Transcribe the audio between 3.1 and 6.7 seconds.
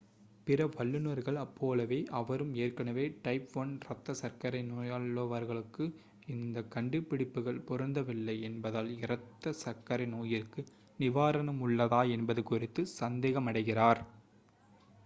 type 1 இரத்த சர்க்கரை நோயுள்ளவர்களுக்கு இந்த